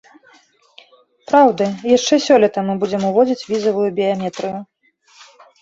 Праўда, 1.31 1.67
яшчэ 1.97 2.13
сёлета 2.29 2.63
мы 2.71 2.77
будзем 2.85 3.05
уводзіць 3.11 3.47
візавую 3.53 3.87
біяметрыю. 4.01 4.57